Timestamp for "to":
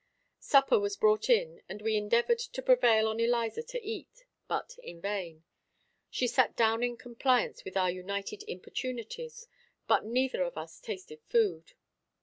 2.39-2.61, 3.61-3.83